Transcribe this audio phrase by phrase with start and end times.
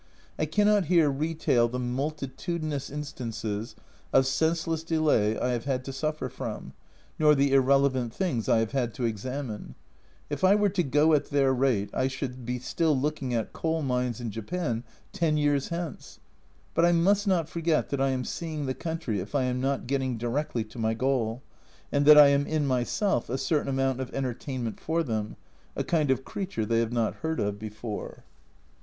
[0.39, 3.75] I cannot here retail the multitudinous instances
[4.11, 6.73] of senseless delay I have had to suffer from,
[7.19, 9.75] nor the irrelevant things I have had to examine.
[10.27, 13.83] If I were to go at their rate I should be still looking at coal
[13.83, 14.83] mines in Japan
[15.13, 16.19] ten years hence.
[16.73, 19.85] But I must not forget that I am seeing the country if I am not
[19.85, 21.43] getting directly to my goal,
[21.91, 25.35] and that I am in myself a certain amount of entertainment for them,
[25.75, 28.23] a kind of creature they have not heard of before.